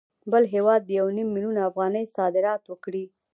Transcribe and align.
بل 0.31 0.43
هېواد 0.53 0.81
یو 0.99 1.07
نیم 1.15 1.27
میلیون 1.35 1.57
افغانۍ 1.69 2.05
صادرات 2.15 2.61
وکړي 2.67 3.05